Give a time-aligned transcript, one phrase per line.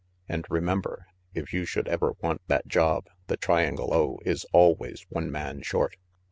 [0.27, 1.05] "And remember,
[1.35, 5.95] if you 'should ever want that job, the Triangle O is always one man short."